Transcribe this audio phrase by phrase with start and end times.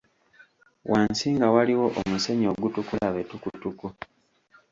[0.91, 3.87] Wansi nga waliwo omusenyu ogutukula betukutuku.